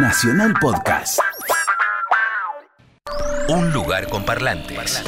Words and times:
Nacional 0.00 0.54
Podcast. 0.60 1.18
Un 3.48 3.72
lugar 3.72 4.08
con 4.08 4.24
parlantes. 4.24 5.02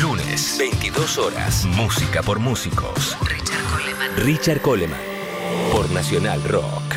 Lunes, 0.00 0.56
22 0.56 1.18
horas. 1.18 1.64
Música 1.64 2.22
por 2.22 2.38
músicos. 2.38 3.16
Richard 3.22 3.64
Coleman. 3.64 4.16
Richard 4.16 4.60
Coleman. 4.60 5.00
Por 5.72 5.90
Nacional 5.90 6.40
Rock. 6.44 6.87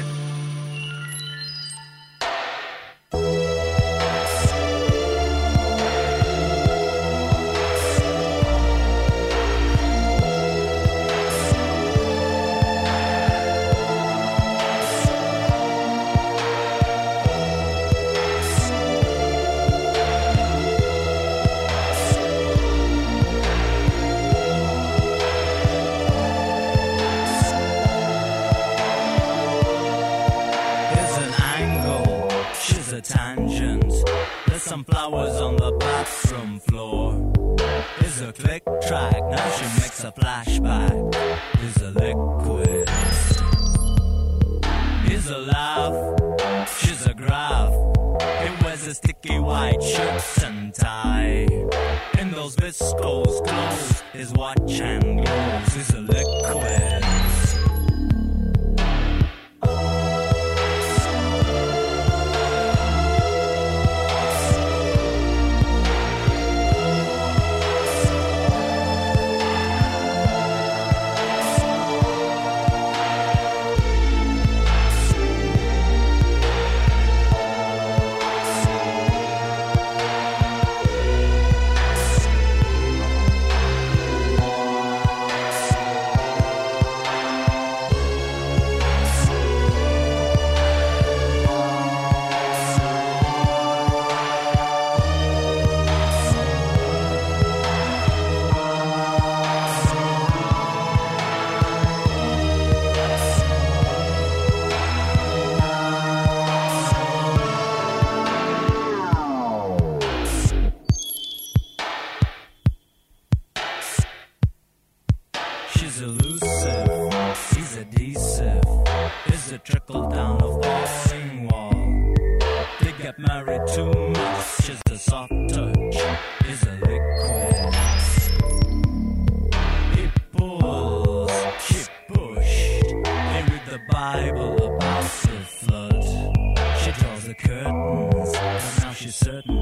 Now 138.81 138.93
she's 138.93 139.15
certain. 139.15 139.60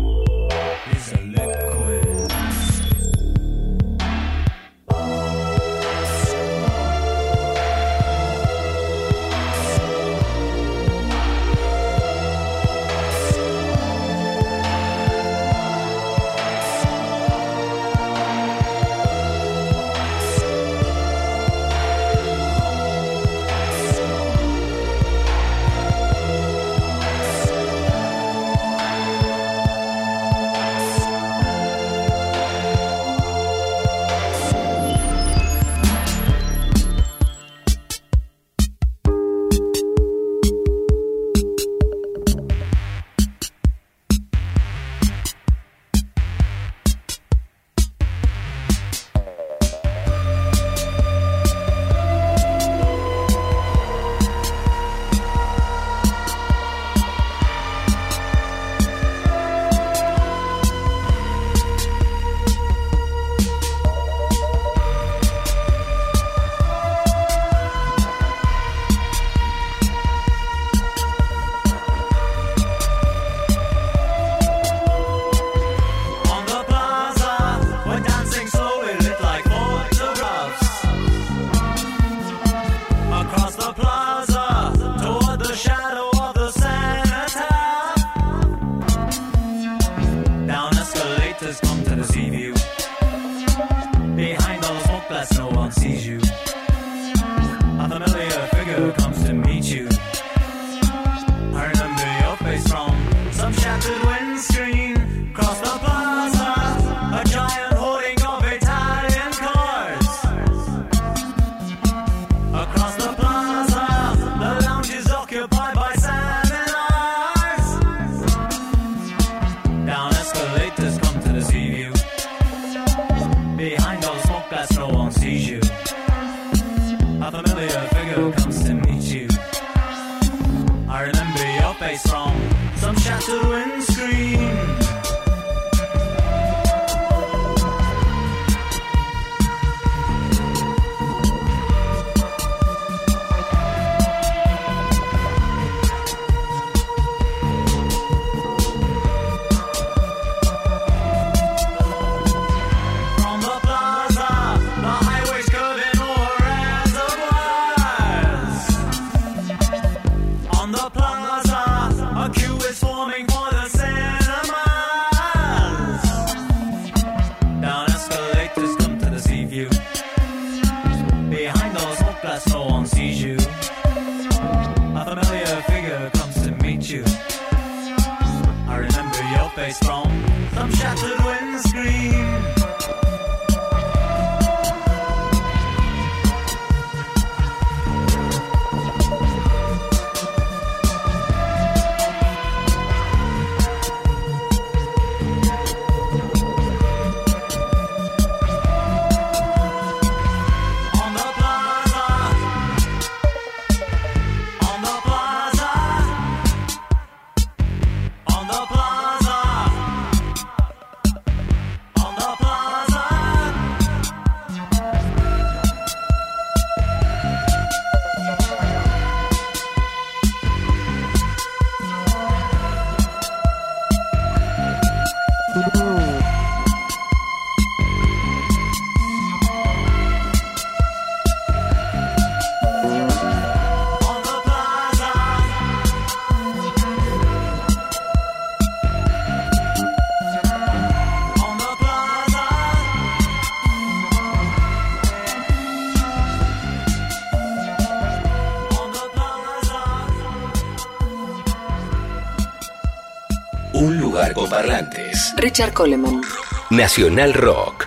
Parlantes. 254.59 255.33
Richard 255.37 255.71
Coleman. 255.71 256.21
Nacional 256.69 257.31
Rock. 257.31 257.78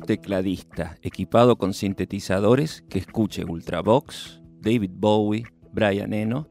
Tecladista 0.00 0.96
equipado 1.02 1.56
con 1.56 1.74
sintetizadores 1.74 2.82
que 2.88 2.98
escuche 2.98 3.44
Ultravox, 3.44 4.40
David 4.60 4.92
Bowie, 4.94 5.44
Brian 5.72 6.12
Eno, 6.12 6.48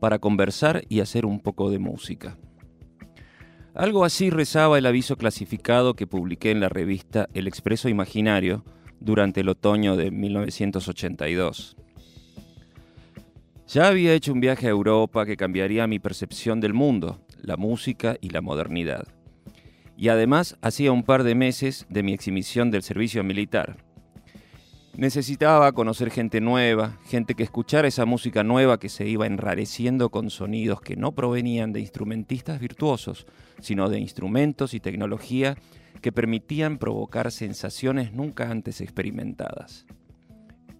para 0.00 0.18
conversar 0.18 0.82
y 0.88 1.00
hacer 1.00 1.26
un 1.26 1.40
poco 1.40 1.70
de 1.70 1.78
música. 1.78 2.38
Algo 3.74 4.04
así 4.04 4.30
rezaba 4.30 4.78
el 4.78 4.86
aviso 4.86 5.16
clasificado 5.16 5.94
que 5.94 6.06
publiqué 6.06 6.50
en 6.50 6.60
la 6.60 6.68
revista 6.68 7.28
El 7.32 7.46
Expreso 7.46 7.88
Imaginario 7.88 8.64
durante 9.00 9.40
el 9.40 9.48
otoño 9.48 9.96
de 9.96 10.10
1982. 10.10 11.76
Ya 13.68 13.88
había 13.88 14.12
hecho 14.12 14.32
un 14.32 14.40
viaje 14.40 14.66
a 14.66 14.70
Europa 14.70 15.24
que 15.24 15.36
cambiaría 15.36 15.86
mi 15.86 15.98
percepción 15.98 16.60
del 16.60 16.74
mundo, 16.74 17.24
la 17.40 17.56
música 17.56 18.16
y 18.20 18.28
la 18.28 18.42
modernidad. 18.42 19.08
Y 20.02 20.08
además 20.08 20.56
hacía 20.62 20.90
un 20.90 21.04
par 21.04 21.22
de 21.22 21.36
meses 21.36 21.86
de 21.88 22.02
mi 22.02 22.12
exhibición 22.12 22.72
del 22.72 22.82
servicio 22.82 23.22
militar. 23.22 23.76
Necesitaba 24.96 25.70
conocer 25.70 26.10
gente 26.10 26.40
nueva, 26.40 26.98
gente 27.04 27.36
que 27.36 27.44
escuchara 27.44 27.86
esa 27.86 28.04
música 28.04 28.42
nueva 28.42 28.80
que 28.80 28.88
se 28.88 29.06
iba 29.06 29.28
enrareciendo 29.28 30.10
con 30.10 30.30
sonidos 30.30 30.80
que 30.80 30.96
no 30.96 31.12
provenían 31.12 31.72
de 31.72 31.78
instrumentistas 31.78 32.58
virtuosos, 32.58 33.28
sino 33.60 33.88
de 33.88 34.00
instrumentos 34.00 34.74
y 34.74 34.80
tecnología 34.80 35.56
que 36.00 36.10
permitían 36.10 36.78
provocar 36.78 37.30
sensaciones 37.30 38.12
nunca 38.12 38.50
antes 38.50 38.80
experimentadas. 38.80 39.86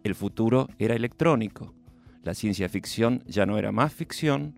El 0.03 0.17
futuro 0.17 0.69
era 0.81 0.97
electrónico, 0.97 1.77
la 2.25 2.35
ciencia 2.35 2.69
ficción 2.69 3.23
ya 3.29 3.47
no 3.47 3.57
era 3.57 3.71
más 3.71 3.93
ficción 3.93 4.57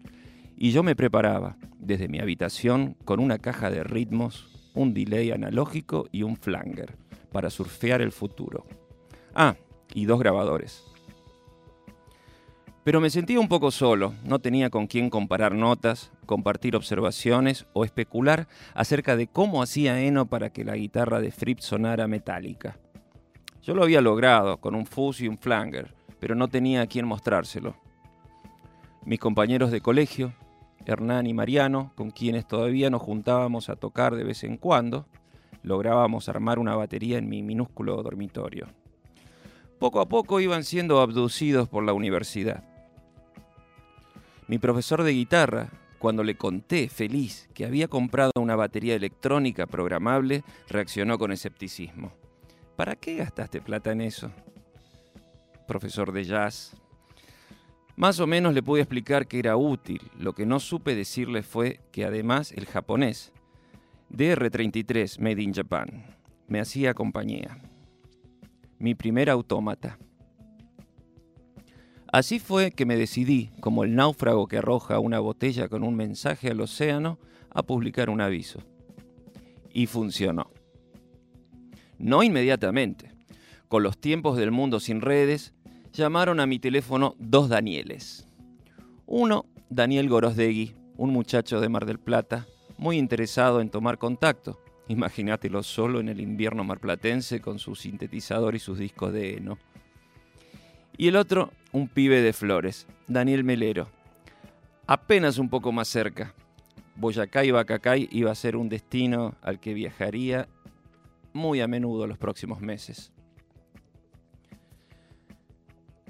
y 0.56 0.70
yo 0.70 0.82
me 0.82 0.96
preparaba 0.96 1.58
desde 1.78 2.08
mi 2.08 2.18
habitación 2.18 2.96
con 3.04 3.20
una 3.20 3.36
caja 3.36 3.70
de 3.70 3.84
ritmos, 3.84 4.53
un 4.74 4.92
delay 4.92 5.30
analógico 5.30 6.08
y 6.12 6.22
un 6.22 6.36
flanger 6.36 6.96
para 7.32 7.50
surfear 7.50 8.02
el 8.02 8.12
futuro. 8.12 8.66
Ah, 9.34 9.56
y 9.94 10.04
dos 10.04 10.18
grabadores. 10.18 10.84
Pero 12.84 13.00
me 13.00 13.08
sentía 13.08 13.40
un 13.40 13.48
poco 13.48 13.70
solo, 13.70 14.12
no 14.24 14.40
tenía 14.40 14.68
con 14.68 14.86
quién 14.86 15.08
comparar 15.08 15.54
notas, 15.54 16.12
compartir 16.26 16.76
observaciones 16.76 17.66
o 17.72 17.84
especular 17.84 18.46
acerca 18.74 19.16
de 19.16 19.26
cómo 19.26 19.62
hacía 19.62 20.00
Eno 20.02 20.26
para 20.26 20.50
que 20.50 20.64
la 20.64 20.76
guitarra 20.76 21.20
de 21.20 21.30
Fripp 21.30 21.60
sonara 21.60 22.06
metálica. 22.06 22.78
Yo 23.62 23.74
lo 23.74 23.82
había 23.82 24.02
logrado 24.02 24.58
con 24.58 24.74
un 24.74 24.84
fuzz 24.84 25.22
y 25.22 25.28
un 25.28 25.38
flanger, 25.38 25.94
pero 26.20 26.34
no 26.34 26.48
tenía 26.48 26.82
a 26.82 26.86
quién 26.86 27.06
mostrárselo. 27.06 27.74
Mis 29.06 29.18
compañeros 29.18 29.70
de 29.70 29.80
colegio, 29.80 30.34
Hernán 30.86 31.26
y 31.26 31.34
Mariano, 31.34 31.92
con 31.94 32.10
quienes 32.10 32.46
todavía 32.46 32.90
nos 32.90 33.02
juntábamos 33.02 33.68
a 33.68 33.76
tocar 33.76 34.14
de 34.14 34.24
vez 34.24 34.44
en 34.44 34.56
cuando, 34.56 35.06
lográbamos 35.62 36.28
armar 36.28 36.58
una 36.58 36.76
batería 36.76 37.18
en 37.18 37.28
mi 37.28 37.42
minúsculo 37.42 38.02
dormitorio. 38.02 38.68
Poco 39.78 40.00
a 40.00 40.08
poco 40.08 40.40
iban 40.40 40.64
siendo 40.64 41.00
abducidos 41.00 41.68
por 41.68 41.84
la 41.84 41.92
universidad. 41.92 42.64
Mi 44.46 44.58
profesor 44.58 45.02
de 45.02 45.12
guitarra, 45.12 45.70
cuando 45.98 46.22
le 46.22 46.36
conté 46.36 46.88
feliz 46.88 47.48
que 47.54 47.64
había 47.64 47.88
comprado 47.88 48.32
una 48.38 48.56
batería 48.56 48.94
electrónica 48.94 49.66
programable, 49.66 50.44
reaccionó 50.68 51.18
con 51.18 51.32
escepticismo. 51.32 52.12
¿Para 52.76 52.96
qué 52.96 53.16
gastaste 53.16 53.60
plata 53.60 53.92
en 53.92 54.02
eso? 54.02 54.30
profesor 55.64 56.12
de 56.12 56.24
jazz. 56.24 56.76
Más 57.96 58.18
o 58.18 58.26
menos 58.26 58.54
le 58.54 58.62
pude 58.62 58.80
explicar 58.80 59.28
que 59.28 59.38
era 59.38 59.56
útil. 59.56 60.00
Lo 60.18 60.32
que 60.32 60.46
no 60.46 60.58
supe 60.58 60.96
decirle 60.96 61.42
fue 61.42 61.80
que 61.92 62.04
además 62.04 62.50
el 62.52 62.66
japonés, 62.66 63.32
DR-33 64.10 65.20
Made 65.20 65.42
in 65.42 65.54
Japan, 65.54 66.04
me 66.48 66.60
hacía 66.60 66.94
compañía. 66.94 67.58
Mi 68.78 68.94
primer 68.94 69.30
autómata. 69.30 69.98
Así 72.08 72.38
fue 72.38 72.72
que 72.72 72.86
me 72.86 72.96
decidí, 72.96 73.50
como 73.60 73.84
el 73.84 73.94
náufrago 73.94 74.46
que 74.46 74.58
arroja 74.58 74.98
una 74.98 75.20
botella 75.20 75.68
con 75.68 75.82
un 75.82 75.96
mensaje 75.96 76.50
al 76.50 76.60
océano, 76.60 77.18
a 77.50 77.62
publicar 77.62 78.10
un 78.10 78.20
aviso. 78.20 78.60
Y 79.72 79.86
funcionó. 79.86 80.50
No 81.98 82.22
inmediatamente. 82.22 83.12
Con 83.68 83.82
los 83.82 83.98
tiempos 83.98 84.36
del 84.36 84.50
mundo 84.50 84.78
sin 84.78 85.00
redes, 85.00 85.54
llamaron 85.94 86.40
a 86.40 86.46
mi 86.46 86.58
teléfono 86.58 87.14
dos 87.18 87.48
Danieles. 87.48 88.26
Uno, 89.06 89.46
Daniel 89.70 90.08
Gorosdegui, 90.08 90.74
un 90.96 91.10
muchacho 91.12 91.60
de 91.60 91.68
Mar 91.68 91.86
del 91.86 92.00
Plata, 92.00 92.46
muy 92.76 92.98
interesado 92.98 93.60
en 93.60 93.70
tomar 93.70 93.98
contacto. 93.98 94.60
Imagínatelo 94.88 95.62
solo 95.62 96.00
en 96.00 96.08
el 96.08 96.20
invierno 96.20 96.64
marplatense 96.64 97.40
con 97.40 97.60
su 97.60 97.76
sintetizador 97.76 98.56
y 98.56 98.58
sus 98.58 98.78
discos 98.78 99.12
de 99.12 99.36
heno. 99.36 99.56
Y 100.96 101.08
el 101.08 101.16
otro, 101.16 101.52
un 101.72 101.88
pibe 101.88 102.20
de 102.20 102.32
flores, 102.32 102.86
Daniel 103.06 103.44
Melero. 103.44 103.88
Apenas 104.86 105.38
un 105.38 105.48
poco 105.48 105.70
más 105.70 105.88
cerca. 105.88 106.34
Boyacá 106.96 107.44
y 107.44 107.52
Bacacay 107.52 108.08
iba 108.10 108.30
a 108.32 108.36
ser 108.36 108.56
un 108.56 108.68
destino 108.68 109.36
al 109.42 109.60
que 109.60 109.74
viajaría 109.74 110.48
muy 111.32 111.60
a 111.60 111.68
menudo 111.68 112.06
los 112.06 112.18
próximos 112.18 112.60
meses. 112.60 113.13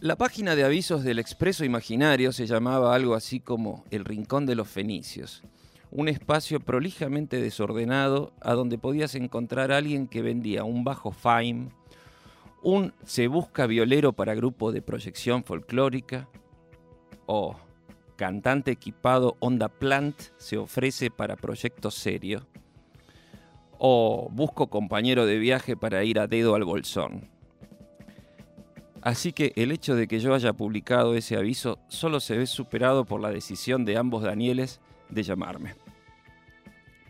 La 0.05 0.17
página 0.17 0.55
de 0.55 0.65
avisos 0.65 1.03
del 1.03 1.19
Expreso 1.19 1.65
Imaginario 1.65 2.31
se 2.31 2.47
llamaba 2.47 2.95
algo 2.95 3.15
así 3.15 3.41
como 3.41 3.87
El 3.91 4.05
Rincón 4.05 4.45
de 4.45 4.55
los 4.55 4.69
Fenicios, 4.69 5.43
un 5.91 6.11
espacio 6.11 6.61
prolijamente 6.61 7.41
desordenado 7.41 8.35
a 8.43 8.53
donde 8.53 8.77
podías 8.77 9.15
encontrar 9.15 9.73
a 9.73 9.79
alguien 9.79 10.07
que 10.07 10.21
vendía 10.21 10.63
un 10.63 10.85
bajo 10.85 11.11
Fime, 11.11 11.71
un 12.63 12.93
se 13.07 13.29
busca 13.29 13.67
violero 13.67 14.13
para 14.13 14.35
grupo 14.35 14.73
de 14.73 14.83
proyección 14.83 15.43
folclórica, 15.43 16.29
o 17.25 17.57
cantante 18.17 18.73
equipado 18.73 19.39
Onda 19.41 19.71
Plant 19.71 20.21
se 20.37 20.59
ofrece 20.59 21.11
para 21.11 21.37
proyecto 21.37 21.91
serio, 21.91 22.47
o 23.79 24.29
busco 24.31 24.69
compañero 24.69 25.25
de 25.25 25.39
viaje 25.39 25.79
para 25.79 26.05
ir 26.05 26.19
a 26.19 26.27
dedo 26.27 26.57
al 26.57 26.65
bolsón. 26.65 27.34
Así 29.05 29.35
que 29.35 29.53
el 29.57 29.71
hecho 29.71 29.95
de 29.97 30.09
que 30.09 30.19
yo 30.19 30.33
haya 30.33 30.55
publicado 30.55 31.15
ese 31.15 31.37
aviso 31.37 31.79
solo 31.89 32.21
se 32.21 32.39
ve 32.39 32.47
superado 32.47 33.05
por 33.05 33.21
la 33.21 33.29
decisión 33.29 33.85
de 33.85 33.99
ambos 33.99 34.23
Danieles 34.23 34.81
de 35.11 35.23
llamarme. 35.23 35.75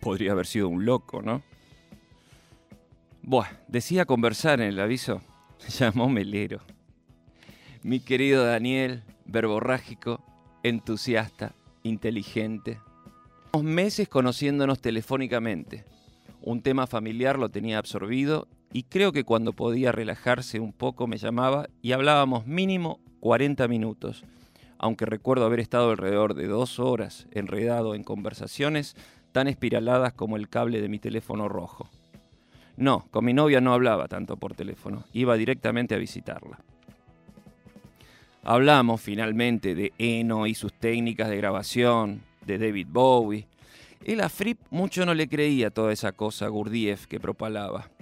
Podría 0.01 0.33
haber 0.33 0.47
sido 0.47 0.69
un 0.69 0.85
loco, 0.85 1.23
¿no? 1.23 1.45
Buah, 3.23 3.47
decía 3.69 4.07
conversar 4.07 4.61
en 4.61 4.71
el 4.71 4.81
aviso. 4.81 5.23
Llamó 5.79 6.09
Melero. 6.09 6.63
Mi 7.85 8.01
querido 8.01 8.45
Daniel, 8.45 9.05
verborrágico, 9.25 10.21
entusiasta, 10.65 11.55
inteligente. 11.85 12.81
meses 13.63 14.09
conociéndonos 14.09 14.81
telefónicamente. 14.81 15.85
Un 16.43 16.61
tema 16.61 16.89
familiar 16.89 17.39
lo 17.39 17.51
tenía 17.51 17.79
absorbido 17.79 18.49
y 18.75 18.83
creo 18.83 19.13
que 19.13 19.23
cuando 19.23 19.53
podía 19.53 19.93
relajarse 19.93 20.59
un 20.59 20.73
poco 20.73 21.07
me 21.07 21.17
llamaba 21.17 21.69
y 21.81 21.93
hablábamos 21.93 22.49
mínimo 22.49 22.99
40 23.21 23.69
minutos, 23.69 24.25
aunque 24.79 25.07
recuerdo 25.07 25.47
haber 25.47 25.61
estado 25.61 25.93
alrededor 25.93 26.35
de 26.35 26.49
dos 26.49 26.81
horas 26.81 27.29
enredado 27.31 27.95
en 27.95 28.03
conversaciones 28.03 28.97
tan 29.31 29.47
espiraladas 29.47 30.13
como 30.13 30.37
el 30.37 30.49
cable 30.49 30.81
de 30.81 30.89
mi 30.89 30.99
teléfono 30.99 31.49
rojo. 31.49 31.89
No, 32.77 33.07
con 33.13 33.25
mi 33.25 33.33
novia 33.33 33.61
no 33.61 33.73
hablaba 33.73 34.09
tanto 34.09 34.37
por 34.37 34.55
teléfono, 34.55 35.05
iba 35.13 35.37
directamente 35.37 35.95
a 35.95 35.99
visitarla. 35.99 36.59
Hablamos 38.43 39.01
finalmente 39.01 39.77
de 39.77 39.93
Eno 39.99 40.49
y 40.49 40.57
sus 40.57 40.73
técnicas 40.73 41.29
de 41.29 41.37
grabación, 41.37 42.23
de 42.45 42.59
David 42.59 42.89
Bowie. 42.91 43.47
Él 44.05 44.21
a 44.21 44.29
Fripp 44.29 44.59
mucho 44.71 45.07
no 45.07 45.15
le 45.15 45.29
creía 45.29 45.71
toda 45.71 45.93
esa 45.93 46.11
cosa 46.11 46.49
Gurdjieff 46.49 47.07
que 47.07 47.21
propalaba. 47.21 47.94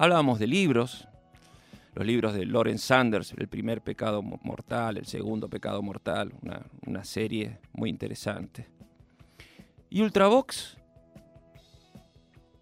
Hablábamos 0.00 0.38
de 0.38 0.46
libros, 0.46 1.06
los 1.94 2.06
libros 2.06 2.32
de 2.32 2.46
Lawrence 2.46 2.86
Sanders, 2.86 3.34
El 3.36 3.48
primer 3.48 3.82
pecado 3.82 4.22
mortal, 4.22 4.96
El 4.96 5.04
segundo 5.04 5.46
pecado 5.50 5.82
mortal, 5.82 6.32
una, 6.86 7.04
serie 7.04 7.58
muy 7.74 7.90
interesante. 7.90 8.66
¿Y 9.90 10.00
Ultravox? 10.00 10.78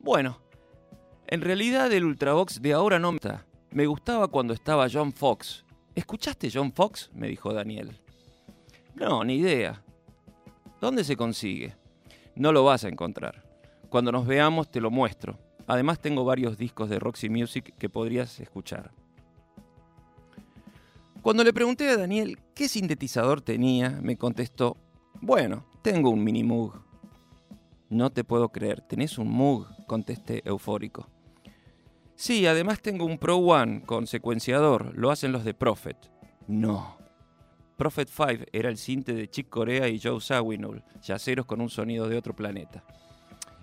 Bueno, 0.00 0.40
en 1.28 1.40
realidad 1.40 1.92
el 1.92 2.06
Ultravox 2.06 2.60
de 2.60 2.72
ahora 2.72 2.98
no 2.98 3.12
me 3.12 3.18
gusta. 3.18 3.46
Me 3.70 3.86
gustaba 3.86 4.26
cuando 4.26 4.52
estaba 4.52 4.88
John 4.92 5.12
Fox. 5.12 5.64
¿Escuchaste 5.94 6.50
John 6.52 6.72
Fox? 6.72 7.08
me 7.14 7.28
dijo 7.28 7.54
Daniel. 7.54 8.00
No, 8.96 9.22
ni 9.22 9.36
idea. 9.36 9.80
¿Dónde 10.80 11.04
se 11.04 11.14
consigue? 11.14 11.76
No 12.34 12.50
lo 12.50 12.64
vas 12.64 12.82
a 12.82 12.88
encontrar. 12.88 13.44
Cuando 13.88 14.10
nos 14.10 14.26
veamos 14.26 14.68
te 14.72 14.80
lo 14.80 14.90
muestro. 14.90 15.38
Además 15.68 16.00
tengo 16.00 16.24
varios 16.24 16.56
discos 16.56 16.88
de 16.88 16.98
Roxy 16.98 17.28
Music 17.28 17.74
que 17.78 17.90
podrías 17.90 18.40
escuchar. 18.40 18.90
Cuando 21.20 21.44
le 21.44 21.52
pregunté 21.52 21.90
a 21.90 21.98
Daniel 21.98 22.38
qué 22.54 22.68
sintetizador 22.68 23.42
tenía, 23.42 23.90
me 24.02 24.16
contestó, 24.16 24.78
bueno, 25.20 25.66
tengo 25.82 26.08
un 26.08 26.24
mini 26.24 26.42
Moog. 26.42 26.82
No 27.90 28.10
te 28.10 28.24
puedo 28.24 28.48
creer, 28.48 28.80
¿tenés 28.80 29.18
un 29.18 29.28
Moog? 29.28 29.66
contesté 29.86 30.42
eufórico. 30.46 31.06
Sí, 32.14 32.46
además 32.46 32.80
tengo 32.80 33.04
un 33.04 33.18
Pro 33.18 33.36
One 33.36 33.82
con 33.82 34.06
secuenciador. 34.06 34.96
Lo 34.96 35.10
hacen 35.10 35.32
los 35.32 35.44
de 35.44 35.52
Prophet. 35.52 35.98
No. 36.46 36.96
Prophet 37.76 38.08
5 38.08 38.46
era 38.52 38.70
el 38.70 38.78
cinte 38.78 39.12
de 39.12 39.28
Chick 39.28 39.50
Corea 39.50 39.86
y 39.86 40.00
Joe 40.00 40.20
Zawinul, 40.20 40.82
yaceros 41.02 41.44
con 41.44 41.60
un 41.60 41.68
sonido 41.68 42.08
de 42.08 42.16
otro 42.16 42.34
planeta. 42.34 42.82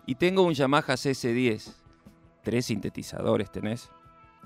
Y 0.06 0.16
tengo 0.16 0.44
un 0.44 0.54
Yamaha 0.54 0.94
CS10. 0.94 1.85
Tres 2.46 2.68
sintetizadores 2.68 3.52
tenés. 3.52 3.90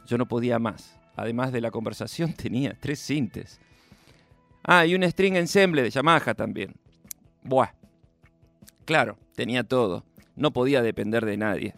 Yo 0.08 0.18
no 0.18 0.26
podía 0.26 0.58
más. 0.58 0.98
Además 1.18 1.52
de 1.52 1.60
la 1.60 1.70
conversación 1.70 2.34
tenía 2.42 2.78
tres 2.80 3.00
sintes. 3.00 3.60
Ah, 4.64 4.86
y 4.86 4.96
un 4.96 5.04
string 5.04 5.36
ensemble 5.36 5.84
de 5.84 5.90
Yamaha 5.90 6.34
también. 6.34 6.76
Buah. 7.44 7.74
Claro, 8.86 9.18
tenía 9.36 9.66
todo. 9.66 10.06
No 10.38 10.52
podía 10.52 10.82
depender 10.82 11.26
de 11.26 11.36
nadie. 11.36 11.76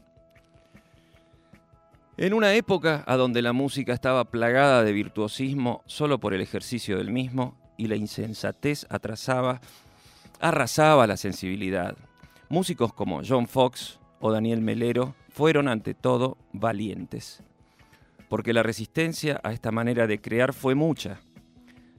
En 2.18 2.36
una 2.36 2.54
época 2.54 3.04
a 3.08 3.16
donde 3.16 3.42
la 3.42 3.52
música 3.52 3.92
estaba 3.92 4.26
plagada 4.26 4.84
de 4.84 4.92
virtuosismo 4.92 5.82
solo 5.88 6.20
por 6.20 6.36
el 6.36 6.42
ejercicio 6.42 7.00
del 7.00 7.10
mismo 7.10 7.58
y 7.78 7.88
la 7.88 7.96
insensatez 7.96 8.86
atrasaba, 8.90 9.60
arrasaba 10.40 11.08
la 11.08 11.18
sensibilidad. 11.18 11.98
Músicos 12.48 12.94
como 12.94 13.22
John 13.28 13.48
Fox 13.48 14.00
o 14.20 14.32
Daniel 14.32 14.62
Melero 14.62 15.16
fueron 15.32 15.70
ante 15.70 15.94
todo 15.94 16.38
valientes, 16.52 17.42
porque 18.30 18.54
la 18.54 18.64
resistencia 18.64 19.40
a 19.44 19.54
esta 19.54 19.72
manera 19.72 20.06
de 20.06 20.20
crear 20.20 20.54
fue 20.54 20.76
mucha. 20.76 21.22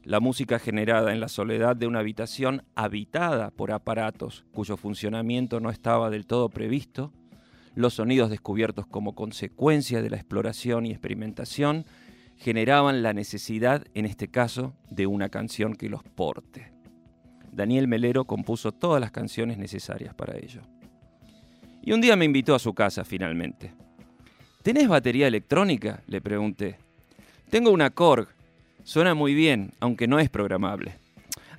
La 0.05 0.21
música 0.21 0.59
generada 0.59 1.12
en 1.12 1.21
la 1.21 1.29
soledad 1.29 1.75
de 1.77 1.87
una 1.87 2.01
habitación 2.01 2.65
habitada 2.75 3.51
por 3.51 3.73
aparatos 3.73 4.45
cuyo 4.53 4.77
funcionamiento 4.77 5.61
no 5.61 5.71
estaba 5.71 6.11
del 6.11 6.27
todo 6.27 6.51
previsto, 6.51 7.12
los 7.75 7.95
sonidos 7.95 8.29
descubiertos 8.29 8.87
como 8.87 9.15
consecuencia 9.15 10.03
de 10.03 10.11
la 10.11 10.17
exploración 10.17 10.85
y 10.85 10.91
experimentación 10.91 11.87
generaban 12.37 13.03
la 13.03 13.15
necesidad, 13.15 13.87
en 13.95 14.05
este 14.05 14.29
caso, 14.29 14.75
de 14.91 15.07
una 15.07 15.31
canción 15.31 15.75
que 15.75 15.89
los 15.89 16.03
porte. 16.03 16.71
Daniel 17.51 17.89
Melero 17.89 18.25
compuso 18.25 18.73
todas 18.73 19.01
las 19.01 19.11
canciones 19.11 19.57
necesarias 19.57 20.12
para 20.15 20.37
ello. 20.37 20.62
Y 21.83 21.93
un 21.93 22.01
día 22.01 22.15
me 22.17 22.25
invitó 22.25 22.55
a 22.55 22.61
su 22.61 22.73
casa 22.75 23.05
finalmente. 23.05 23.73
¿Tenés 24.62 24.87
batería 24.87 25.27
electrónica? 25.27 26.03
le 26.07 26.21
pregunté. 26.21 26.79
Tengo 27.51 27.71
una 27.71 27.91
Korg. 27.91 28.29
Suena 28.85 29.15
muy 29.15 29.35
bien, 29.35 29.73
aunque 29.81 30.07
no 30.07 30.21
es 30.21 30.31
programable. 30.31 30.95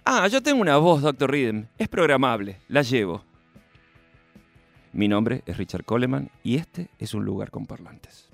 Ah, 0.06 0.28
yo 0.28 0.42
tengo 0.42 0.62
una 0.62 0.78
voz, 0.78 1.02
Dr. 1.02 1.30
Rhythm. 1.30 1.66
Es 1.78 1.90
programable. 1.90 2.58
La 2.70 2.82
llevo. 2.82 3.24
Mi 4.94 5.08
nombre 5.08 5.44
es 5.46 5.58
Richard 5.58 5.84
Coleman 5.84 6.30
y 6.44 6.56
este 6.56 6.90
es 7.00 7.14
un 7.14 7.26
lugar 7.26 7.52
con 7.52 7.66
parlantes. 7.66 8.30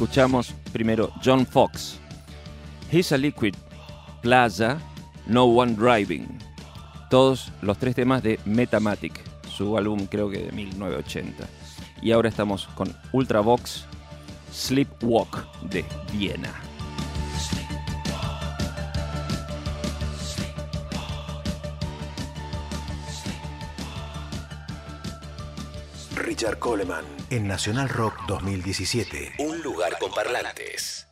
Escuchamos 0.00 0.54
primero 0.72 1.12
John 1.22 1.44
Fox, 1.44 1.98
He's 2.90 3.12
a 3.12 3.18
Liquid, 3.18 3.54
Plaza, 4.22 4.78
No 5.26 5.44
One 5.44 5.74
Driving. 5.74 6.26
Todos 7.10 7.52
los 7.60 7.76
tres 7.76 7.96
temas 7.96 8.22
de 8.22 8.40
Metamatic, 8.46 9.20
su 9.46 9.76
álbum 9.76 10.06
creo 10.06 10.30
que 10.30 10.38
de 10.38 10.52
1980. 10.52 11.46
Y 12.00 12.12
ahora 12.12 12.30
estamos 12.30 12.66
con 12.68 12.96
Ultravox, 13.12 13.84
Sleepwalk 14.50 15.46
de 15.64 15.84
Viena. 16.10 16.69
Richard 26.30 26.60
Coleman 26.60 27.04
en 27.30 27.48
Nacional 27.48 27.88
Rock 27.88 28.14
2017. 28.28 29.32
Un 29.38 29.62
lugar 29.62 29.98
con 29.98 30.12
parlantes. 30.12 31.09